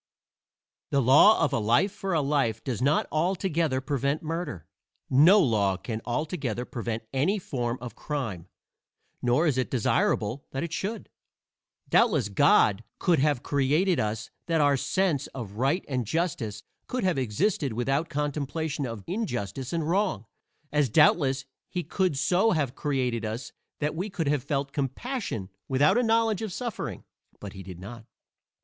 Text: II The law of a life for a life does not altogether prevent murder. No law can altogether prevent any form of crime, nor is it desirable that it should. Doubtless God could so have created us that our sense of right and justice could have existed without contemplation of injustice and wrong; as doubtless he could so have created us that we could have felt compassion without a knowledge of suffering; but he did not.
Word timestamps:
II 0.91 0.97
The 0.97 1.01
law 1.03 1.43
of 1.45 1.53
a 1.53 1.59
life 1.59 1.91
for 1.91 2.15
a 2.15 2.21
life 2.23 2.63
does 2.63 2.81
not 2.81 3.05
altogether 3.11 3.79
prevent 3.81 4.23
murder. 4.23 4.65
No 5.11 5.39
law 5.39 5.77
can 5.77 6.01
altogether 6.05 6.65
prevent 6.65 7.03
any 7.13 7.37
form 7.37 7.77
of 7.79 7.93
crime, 7.95 8.47
nor 9.21 9.45
is 9.45 9.59
it 9.59 9.69
desirable 9.69 10.43
that 10.53 10.63
it 10.63 10.73
should. 10.73 11.07
Doubtless 11.87 12.29
God 12.29 12.83
could 12.97 13.19
so 13.19 13.25
have 13.25 13.43
created 13.43 13.99
us 13.99 14.31
that 14.47 14.59
our 14.59 14.75
sense 14.75 15.27
of 15.35 15.51
right 15.57 15.85
and 15.87 16.07
justice 16.07 16.63
could 16.87 17.03
have 17.03 17.19
existed 17.19 17.73
without 17.73 18.09
contemplation 18.09 18.87
of 18.87 19.03
injustice 19.05 19.71
and 19.71 19.87
wrong; 19.87 20.25
as 20.71 20.89
doubtless 20.89 21.45
he 21.69 21.83
could 21.83 22.17
so 22.17 22.53
have 22.53 22.73
created 22.73 23.23
us 23.23 23.51
that 23.77 23.93
we 23.93 24.09
could 24.09 24.27
have 24.29 24.43
felt 24.43 24.71
compassion 24.73 25.51
without 25.67 25.95
a 25.99 26.01
knowledge 26.01 26.41
of 26.41 26.51
suffering; 26.51 27.03
but 27.39 27.53
he 27.53 27.61
did 27.61 27.77
not. 27.79 28.07